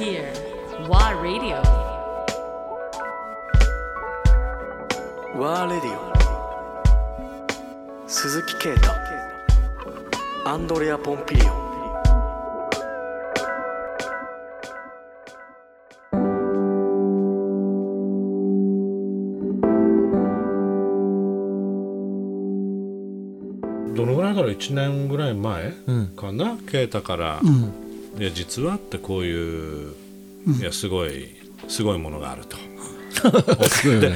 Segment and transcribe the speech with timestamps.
[0.00, 0.32] here.
[0.88, 1.60] WA Radio.
[5.38, 5.98] ワーレディオ
[8.08, 8.90] 鈴木啓太
[10.44, 11.44] アンドレア・ポンピリオ
[23.94, 26.06] どのぐらいだろう？1年ぐらい前うん。
[26.08, 29.94] かな啓太から、うんいや実はってこういう、
[30.60, 31.28] いやすごい
[31.68, 32.56] すごいものがあると。
[34.00, 34.12] で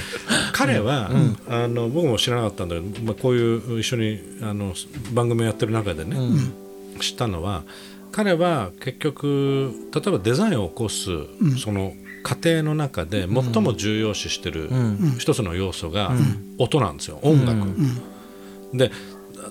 [0.53, 1.11] 彼は、
[1.49, 4.75] あの僕も知らなかったんだけど、まあ、こういう一緒にあの
[5.13, 6.17] 番組をやってる中でね、
[7.01, 7.65] 知ったのは
[8.13, 11.11] 彼は結局例えばデザインを起こす、
[11.59, 11.93] その
[12.23, 14.71] 過程の中で最も重要視してる
[15.19, 16.13] 一つの要素が
[16.59, 17.69] 音なんですよ音楽。
[18.73, 18.91] で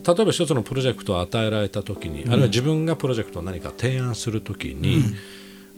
[0.06, 5.04] 例えば一つのプロジェクトを与えられた時に、あるいは自分がプロジェクトを何か提案する時に、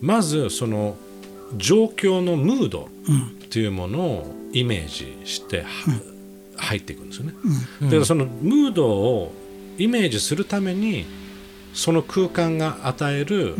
[0.01, 0.95] まずその
[1.57, 2.89] 状況のムード
[3.45, 5.67] っていうものをイメージして、は
[6.57, 7.33] 入っていくんですよね。
[7.89, 9.33] でそのムードを
[9.77, 11.05] イメージするために
[11.73, 13.55] その空間が与える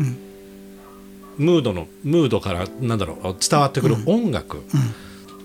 [1.36, 4.62] ムードのムードからなんだろう伝わってくる音楽っ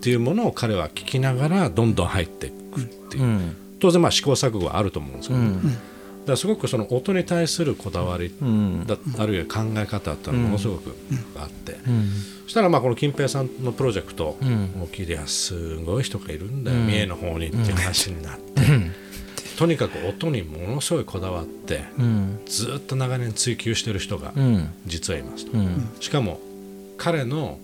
[0.02, 3.24] ていうものを彼は聞きながらどんどん入っていくっていう。
[3.24, 5.60] うん当然まあ試行錯誤はあると思うんですけど、だか
[6.28, 8.86] らすごくその音に対するこだわりうん。
[8.86, 10.96] だ、あるいは考え方っていうのがものすごく
[11.36, 11.78] あって、
[12.44, 14.38] そしたらまあこの金平さんのプロジェクトを
[14.92, 18.62] 聞いて、すごい人がいるんだよ、三重の方にっていう話になって、
[19.58, 22.40] とにかく音にものすごいこだわって、うん。
[22.46, 24.70] ずっと長年追求してる人がうん。
[24.86, 25.90] 実はいますと、うん。
[26.00, 26.40] しかも
[26.98, 27.60] 彼の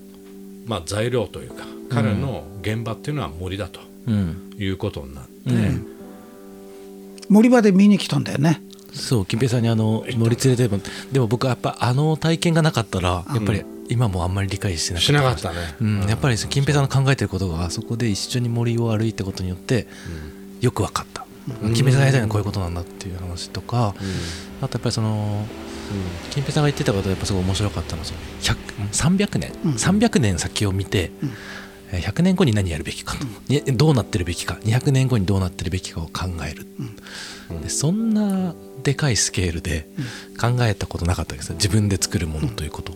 [0.65, 4.55] まあ材料というか彼の現場っていうのは森だとうん。
[4.57, 5.51] いうことになって、
[7.29, 8.61] 森場で見に来たんだよね。
[8.93, 15.39] そう金平さんにあの森連れてもでも僕はやっぱあの体験がなかったらやっぱり今もあんまり理解してなかった。
[15.39, 15.75] しなかったね。
[15.79, 19.87] うん、やっぱり金平さんの考えてることがあそこで一緒に森を歩いたことによって
[20.61, 21.25] よく分かった、
[21.61, 23.93] 金平さんがやりたいのはこういうことなんだっていう話とか、
[24.61, 25.45] あとやっぱりその
[26.31, 31.29] 金平さんが言ってたことがやっぱすごい面白かったのはその100 300年、300年先を見て、えー
[31.91, 34.55] 100年後に何やるべきかと、にどうなってるべきか。
[34.63, 36.65] 200年後にどうなってるべきかを考える、
[37.61, 38.53] でそんな
[38.83, 39.87] でかいスケールで
[40.39, 42.93] 考えたことなかったです自分で作るものということ、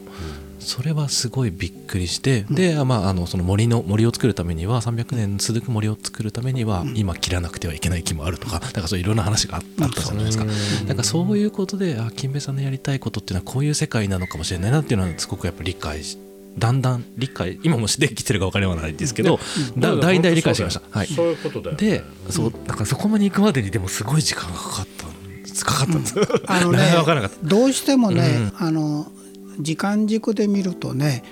[0.59, 10.45] それはすごいびっくりして、で、まあ、あのその森の森を作るためには300年続く森を作るためには今切らなくてはいけない木もあるとかだからそういろんな話がああったじゃないですか、
[10.85, 16.17] なんかそういうことであ金平さんのやりたいことっていうのはこういう世界なのかもしれないなっていうのはすごくやっぱり理解し
[16.57, 19.39] だんだん理解今もできてるか分からないですけど、
[19.77, 20.81] だだいだい理解しました。
[20.91, 21.89] はい、そういうことだよね。
[21.89, 26.15] で、そうだからそこまで行くまでにでもすごい時間がかかったんですかかったんです、
[26.47, 27.47] あのねなかなか分からなかった。
[27.47, 29.11] どうしてもね、あの
[29.59, 31.23] 時間軸で見るとね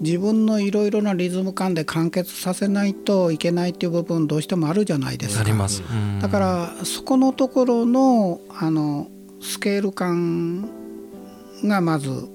[0.00, 5.40] 自分のいろいろなリズム感で完結させないといけないっていう部分どうしてもあるじゃないですか。
[5.42, 5.82] あります。
[5.82, 9.08] うんだからそこのところのあの
[9.40, 10.68] スケール感
[11.64, 12.28] がまず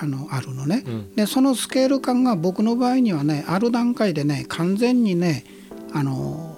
[0.00, 0.84] あのあるのね、
[1.16, 5.44] でそのスケール感が僕の場合にはねある段階でね完全にね
[5.92, 6.56] あの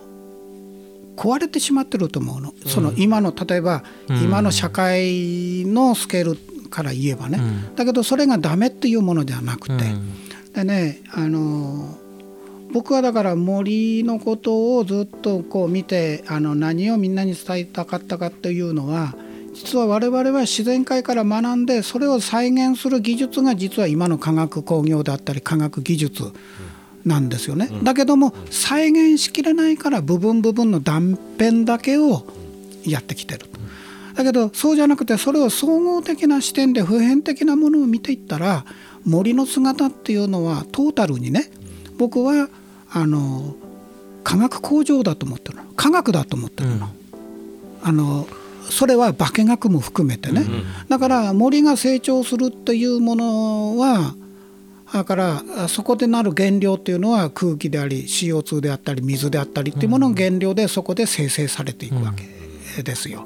[1.17, 7.39] 壊れてしまってると思うの、その今の例えば、今の社会のスケールから言えばね、
[7.77, 9.85] だけどそれがダメっていうものではなくて、
[10.55, 11.99] でねあの
[12.73, 19.15] 僕はだから森のことをずっとこう見てあの何をみんなに伝えたかったかっていうのは
[19.63, 26.33] 実は我々は自然界から学んでそれを再現する技術が実は今の科学工業だったり科学技術
[27.05, 27.69] なんですよね。
[27.83, 32.25] だけども再現しきれないから部分部分の断片だけを
[32.87, 33.61] やってきてると。
[34.15, 38.65] だけどそうじゃなくてそれを総合的な視点で普遍的なものを見ていったら
[39.05, 41.51] 森の姿っていうのはトータルにね
[41.99, 42.49] 僕は
[42.91, 43.55] あの
[44.25, 46.89] 科学工場だと思ってるの科学だと思ってるの。
[47.83, 48.27] あの
[48.71, 50.45] それは化学も含めてね、
[50.89, 54.15] だから森が成長するっていうものは
[54.93, 63.25] だからそこでなる原料っていうのは空気であり CO2 であったり水であったりっていうものの原料でそこで生成されていくわけですよ。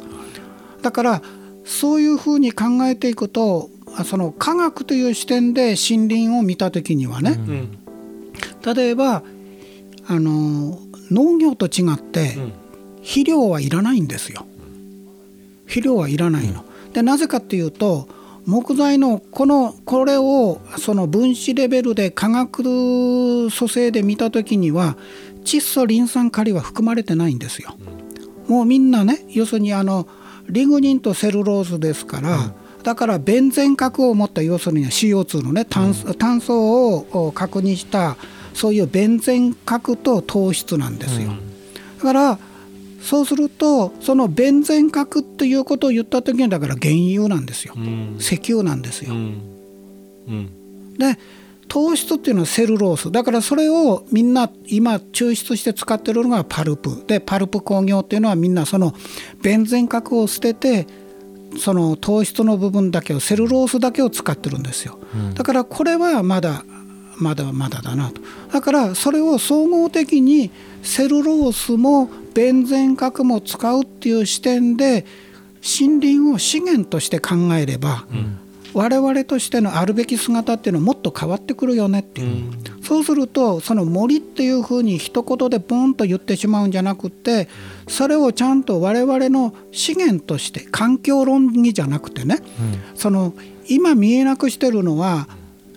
[0.82, 1.22] だから
[1.64, 3.70] そういうふうに考えていくと
[4.04, 7.38] その科学という視点で森林を見た時にはね、
[8.74, 9.22] 例えば
[10.06, 10.78] あの
[11.10, 12.36] 農業と違って
[12.96, 14.46] 肥料はいらないんですよ。
[15.66, 16.64] 肥料はいらないの。
[16.92, 18.08] でなぜかっていうと
[18.46, 24.96] 木材のこのこれをその分子レベルで化学組成で見た時には
[25.44, 27.74] 窒素リン酸カリは含まれてないんですよ。
[28.48, 30.06] もうみんなね要するにあの
[30.48, 32.52] リグニンとセルロースですから、
[32.82, 38.16] だからベンゼン核を持った要するに CO2 のね炭,、炭素を核にした
[38.52, 41.30] そういうベンゼン核と糖質なんですよ。
[41.98, 42.38] だから
[43.04, 47.74] そうするとそのベンゼン核っていうことを言った時にだから原油なんですよ、
[48.18, 49.14] 石油なんですよ。
[50.98, 51.18] で
[51.68, 53.10] 糖質っていうのはセルロース。
[53.12, 57.04] だからそれをみんな今抽出して使ってるのがパルプ。
[57.06, 58.94] でパルプ工業っていうのはみんなその
[59.42, 60.86] ベンゼン核を捨てて
[61.58, 64.98] その糖質の部分だけをセルロースだけを使ってるんですよ、
[65.34, 66.64] だからこれはまだ
[67.18, 68.20] まだまだだなと。
[68.52, 70.50] だからそれを総合的に
[70.82, 75.06] セルロースもベンゼン核も使うっていう視点で
[75.78, 78.38] 森林を資源として考えれば、うん。
[78.74, 87.48] 我々としてのあるべき姿っていうのはもっと変わってくるよねっていう、うん、そうするとその森っていうふうに一言でボンと言ってしまうんじゃなくて
[87.88, 92.40] それをちゃんと我々の資源として環境論議じゃなくてね、
[92.92, 93.32] うん、その
[93.68, 95.28] 今見えなくしてるのは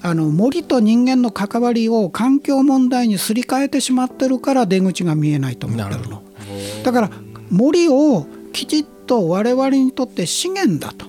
[0.01, 6.23] あの森と人間の関わりを環境問題にすり替えてしまってるから出口が見えないと思ってるの。
[6.83, 7.11] だから
[7.49, 11.07] 森をきちっと我々にとって資源だと。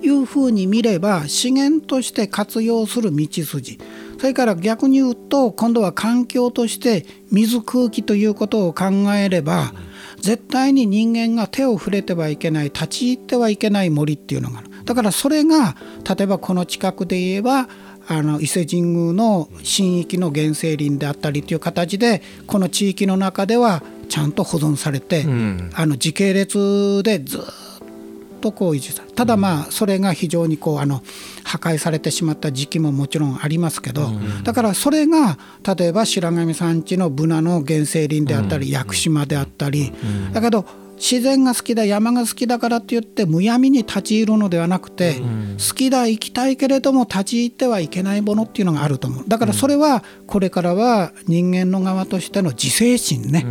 [0.00, 3.80] いうふうに見れば資源として活用する道筋
[4.18, 9.72] それから逆に言うと今度は環境として水空気ということを考えれば
[10.20, 15.76] 絶対に人間が手を触れてはいけない立ち入ってはいけない森っていうのがあるだからそれが
[16.16, 17.68] 例えばこの近くで言えば
[18.10, 27.40] あの伊勢神宮の神域の原生林であったりという形でこの地域の中ではちゃんと保存されて、うん、あの時系列でずっ
[28.40, 31.02] とこう維持されただまあそれが非常にこうあの
[31.44, 34.10] 破壊されてしまった時期ももちろんありますけど、
[34.44, 35.38] だからそれが
[35.76, 39.92] 例えば白神山地のブナの原生林であったり屋久島であったり、
[40.32, 40.66] だけど
[40.98, 45.20] 自然が好きだ山が好きだからって言ってむやみに立ち入るのではなくて、
[45.56, 49.24] 好きだ行きたいけれども立ち入ってはいけないものっていうのがあると思う。
[49.26, 53.46] だからそれはこれからは人間の側としての自制心ね、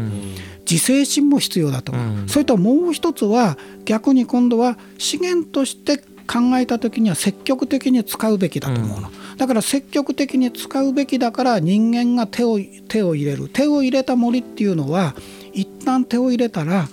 [0.70, 5.98] 自制心も必要だと思う、それともう一つは逆に今度は資源として
[6.28, 12.60] 考えた時には積極的に使うべきだと思うの、だから積極的に使うべきだから人間が手を
[12.90, 13.48] 手を入れる。
[13.48, 15.16] 手を入れた森っていうのは
[15.54, 16.90] 一旦手を入れたら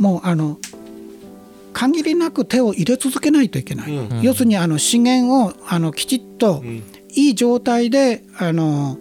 [0.00, 0.58] もうあの
[1.72, 6.64] 限りなく手を入れ続けないといけない、うん、要するにあの資源をあのきちっと
[7.10, 8.98] いい状態であの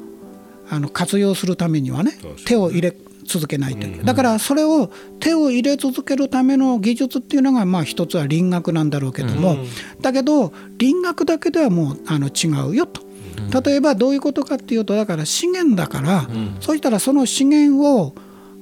[0.70, 2.12] あの活用するためにはね
[2.46, 4.06] 手を入れ続けないといけない。
[4.06, 9.58] だからそれを手を入れ続けるための技術っていうのがまあ一つは林学なんだろうけども、
[10.02, 13.08] だけど林学だけではもうあの違うよと。
[13.64, 16.28] 例えばどういうことかっていうとだから資源だから、
[16.60, 18.14] そうしたらその資源を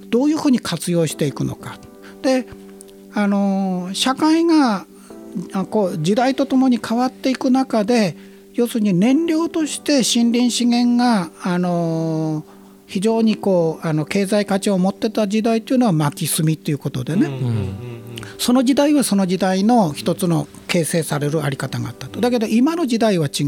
[0.10, 1.80] どういうふうに活用していくのか
[2.22, 2.48] で
[3.14, 4.86] あの社会が
[5.69, 8.16] こう時代とともに変わっていく中で
[8.54, 12.44] 要するに燃料として森林資源があの
[12.88, 17.30] 非常にこうあの経済価値を持ってた時代というのは薪炭ということでね、
[18.40, 22.22] その時代はその時代の一つの形成される在り方があったと。
[22.22, 23.48] だけど今の時代は違う。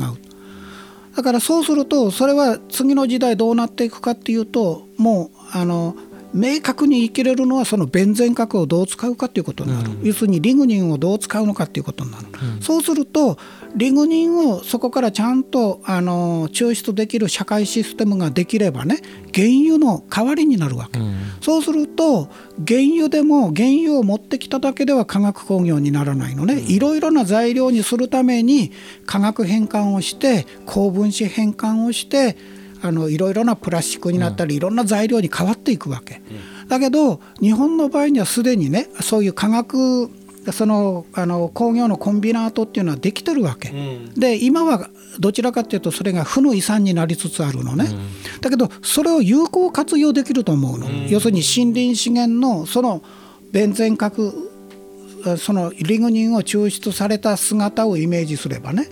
[1.16, 5.96] だからそうするとそれは次の時代どうなっていくかっていうともうあの
[6.34, 12.26] 明確に生きれるのはそのベンゼン核をどう使うかということになる、うん、要するにリグニンをどう使うのかということになる、
[12.56, 13.38] うん、そうすると
[13.76, 19.02] リグニンをそこからちゃんとあの抽出できる社会システムができればね
[19.34, 22.30] 原油の代わりになるわけ、うん、そうすると
[22.68, 28.72] 原油でも原油を持ってきただけでは化学工業にならないのね、いろいろな材料にするために
[29.06, 32.38] 化学変換をして高分子変換をして
[32.82, 36.22] あのいろいろなプラスチックになったり、いろんな材料に変わっていくわけ。
[36.68, 40.10] だけど日本の場合にはすでにねそういう化学
[40.52, 53.02] そのあの工業のコンビナートっていうのはできてるわけ、うん、で今はどちらかというとそれが負の遺産になりつつあるのね、うん、だけどそれを有効活用できると思うの、うん、要するに森林資源のその
[53.52, 54.34] ベンゼン核
[55.38, 58.88] そのリグニンを抽出された姿をイメージすればね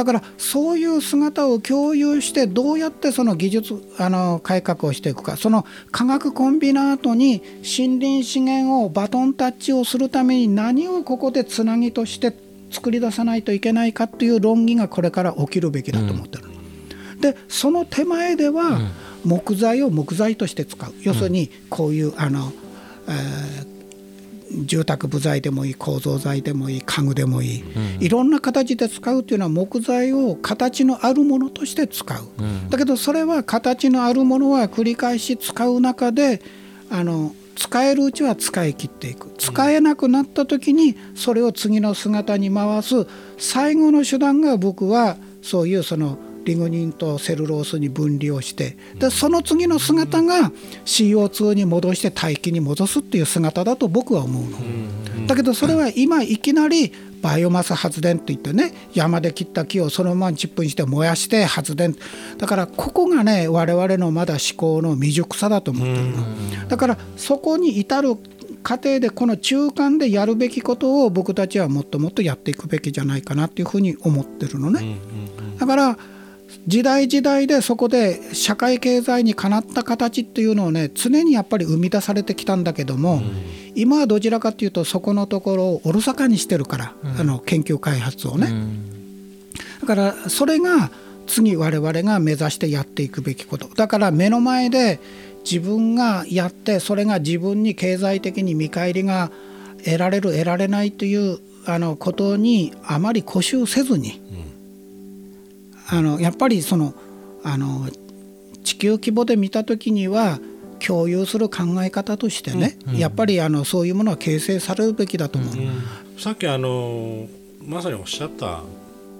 [0.00, 12.34] だからそういう姿を共有してどうやってその技術あの改革をしていくかその科学コンビナートに森林資源をバトンタッチをするために何をここでつなぎとして
[12.70, 16.44] 作り出さないといけないかっていう論議がこれから起きるべきだと思ってる。
[16.46, 18.80] うん、でその手前では
[19.22, 20.94] 木材を木材として使う。
[21.02, 22.54] 要するにこういうあの、
[23.06, 23.69] えー
[24.50, 36.42] 住宅部材でもいい構造材でもいい家具でもいい、うん、いろんな形で使うというのは木材を形のあるものとして使う、うん、だけどそれは形のあるものは繰り返し使う中で
[36.90, 39.30] あの使えるうちは使い切っていく。
[39.36, 43.06] 使えなくなった時にそれを次の姿に回す
[43.38, 46.18] 最後の手段が僕はそういうその
[46.50, 50.50] リグニンとセルロースに分離をしてでその次の姿が
[50.84, 55.26] CO2 に戻して大気に戻すっていう姿だと僕は思うの。
[55.26, 56.92] だけどそれは今いきなり
[57.22, 61.94] バイオマス発電っていってね山で切った木をそのままチップにして燃やして発電。
[62.38, 66.68] だからここがね我々のまだ思考の未熟さだと思ってるの。
[66.68, 68.16] だからそこに至る
[68.62, 74.96] 過程でこの中間でやるべきことを僕たちはもっともっとやっていくべきじゃないかなっていうふうに思ってるのね。
[75.58, 75.98] だから
[76.66, 83.22] 時代時代でそこで社会経済にかなった形っていうのをね常にやっぱり生み出されてきたんだけども、
[83.74, 88.52] 今はどちらかというとそこのところをおろそかにしてるから、あの研究開発をね、
[89.80, 90.90] だからそれが
[91.26, 93.68] 次我々が目指してやっていくべきこと。
[93.68, 95.00] だから目の前で
[95.44, 99.30] 自分がやってそれが自分に経済的に見返りが
[99.84, 104.20] 得られる得られないというあのことにあまり固執せずに、
[105.90, 106.94] あのやっぱりその
[107.42, 107.88] あの
[108.64, 110.38] 地球規模で見た時には
[110.78, 115.54] 共有する考え方としてね、やっぱりあのそういうものは形成されるべきだと思う。
[116.20, 117.26] さっきあの
[117.62, 118.62] まさにおっしゃった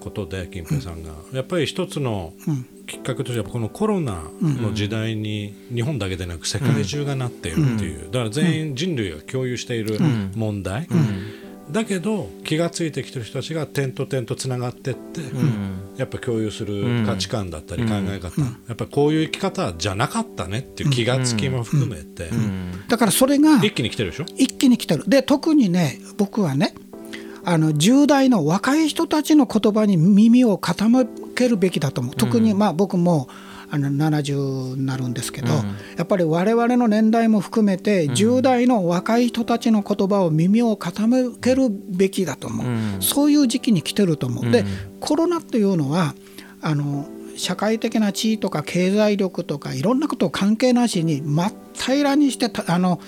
[0.01, 2.33] ことで金平さんが、やっぱり一つの
[2.87, 9.99] きっかけとしてはこのコロナの時代に日本だけでなく世界中がなっているっていう、だから全員人類が共有している
[10.35, 10.89] 問題、
[11.73, 15.21] だけど気が付いてきてる人たちが点と点とつながってって、
[15.97, 22.31] やっぱ共有する価値観だったり考え方、やっぱりこういう生き方じゃなかったねっていう気が付きも含めて、
[22.89, 24.25] だからそれが一気に来てるでしょ？
[24.37, 25.05] 一気に来てる。
[25.07, 26.75] で特にね僕はね
[27.45, 32.15] あの10代の若い人たちの言葉に耳を傾けるべきだと思う。
[32.15, 33.29] 特にまあ僕も
[33.73, 35.49] あの70になるんですけど、
[35.97, 44.51] やっぱり我々の年代も含めて10代の若い人たちの言葉を耳を傾けるべきだと思う、そういう時期に来てると思う。
[44.51, 44.65] で
[44.99, 46.15] コロナっていうのは
[46.61, 53.01] あの社会的な地位とか経済力とかいろんなことを関係なしに真っ平らにしてあの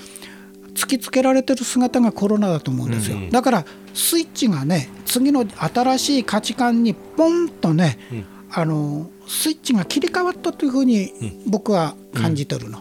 [0.75, 7.99] 突きつけられてる姿がコロナだと思うんですよ、だからスイッチがね次の新しい価値観にポンとね、
[8.51, 12.81] あのスイッチが切り替わったというふうに僕は感じてるの。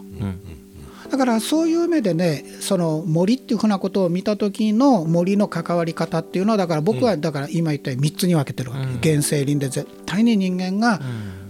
[1.10, 11.00] だからそういう目でねその森っていうふうなことを見た時の森の関わり方っていうのはだから僕はだから今言ったように3つに分けてるわけ、原生林で絶対に人間が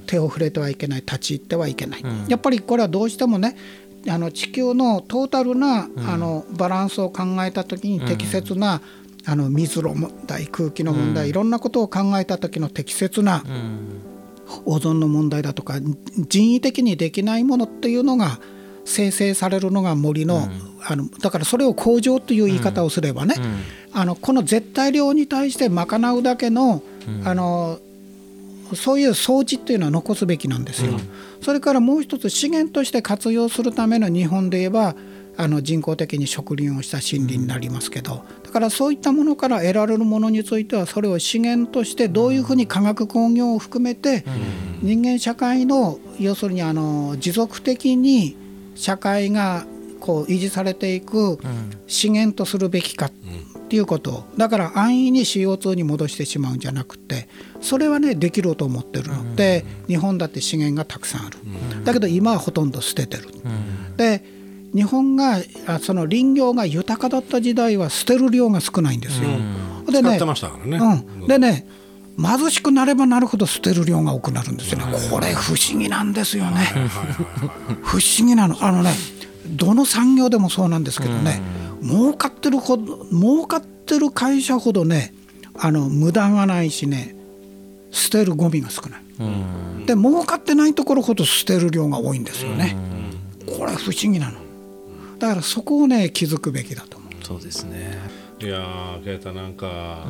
[0.06, 3.56] 手を触れてはいけない立ち入ってはいけない、やっぱりこれはどうしてもね
[4.08, 8.80] あの地球のトータルな、あのバランスを考えた時に適切な、
[9.26, 13.44] あの水の問題空気の問題、いろんなことを考えた時の適切な、
[14.64, 18.38] オゾンの問題だとか人為的にできないものっていうのが
[18.84, 20.48] 生成されるのが森の,、
[20.84, 23.36] あのだからそれを工場という言い方をすればね、
[23.92, 26.82] あのこの絶対量に対して賄うだけの,、
[27.24, 27.78] あの
[28.74, 30.94] そういう装置っていうのは残すべきなんですよ。
[31.42, 34.94] それからもう一つ資源として活用するための日本で言えば
[35.36, 44.24] あの人工的に植林をした森林になりますけどだからそういったものから得られるものについてはそれを資源としてどういうふうに化学工業を含めて
[44.82, 48.36] 人間社会の要するにあの持続的に
[48.74, 49.66] 社会が
[50.00, 51.38] こう維持されていく
[51.86, 53.10] 資源とするべきかっ
[53.68, 54.24] ていうこと。
[54.36, 57.28] だから安易に CO2 に戻してしまうんじゃなくて
[57.60, 59.34] それはねできると思ってるの。
[59.34, 61.38] で日本だって資源がたくさんある。
[61.84, 63.28] だけど今はほとんど捨ててる。
[63.96, 64.24] で
[64.74, 65.38] 日本が
[65.80, 69.28] その林業が豊かだった時代は捨てる量が少ないんですよ。
[69.90, 70.78] でね、使ってましたからね。
[71.20, 71.66] うん、でね
[72.18, 74.84] 貧しくなればなるほど捨てる量が多くなるんですよね。
[75.10, 76.66] これ不思議なんですよね。
[77.82, 78.56] 不思議なの。
[78.60, 78.92] あのね
[79.46, 81.40] どの産業でもそうなんですけどね、
[81.82, 85.12] 儲かってるほど儲かってる会社ほどね
[85.58, 87.16] あの無駄がないしね
[87.90, 89.02] 捨てるゴミが少ない。
[89.86, 92.76] で儲かってないところほど捨てる量が多いんですよね。
[93.46, 94.41] これ不思議なの。
[95.22, 97.12] だからそこをね気づくべきだと思う。
[97.24, 97.96] そうですね。
[98.40, 100.04] いやー、ケイタなんか、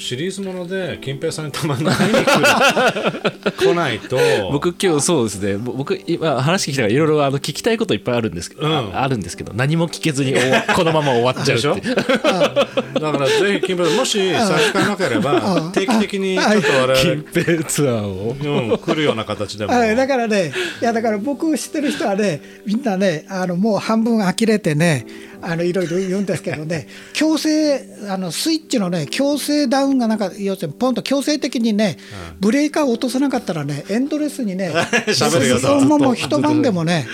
[0.00, 4.18] シリーズもので金平さんにたまんない会いに来る来ないと。
[4.50, 5.58] 僕今日そうですね。
[5.58, 8.96] ぼ僕今話聞きたからいろいろあの聞きたいこといっぱいあるんですけど、うん。
[8.96, 10.34] ああるんですけど何も聞けずに
[10.74, 11.76] このまま終わっちゃうでしょ？
[11.84, 18.36] だからぜひ金平さんもし差し支えなければ定期的にちょっと我金々平ツアーを。
[18.40, 19.72] うん、来るような形でも。
[19.72, 25.06] はい、だからね、いやだから僕知ってる人はね、みんなね、あのもう半分呆れてね、
[25.42, 31.98] あのいろいろ言うんですけどね、強制あのスイッチのね強制ダウンがなんか要するにポンと強制的にね、
[32.40, 34.72] ブレーカーを落とさなかったらね、エンドレスにね、
[35.08, 37.06] 喋るよともうもう一晩でもね、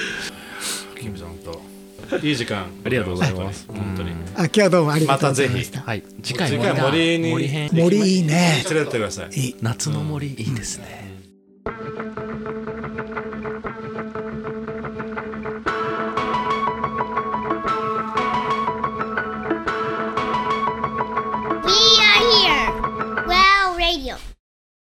[0.99, 1.61] 金平さんと。
[2.23, 2.67] いい時間。
[2.85, 3.67] ありがとうございます。
[3.69, 4.11] 本当に。
[4.37, 5.81] あ今日はどうもありがとうございました。
[5.81, 6.03] はい。
[6.23, 8.65] 次回森に森編森いいね。
[8.71, 9.57] 連れてってください。
[9.61, 11.16] 夏の森いいですね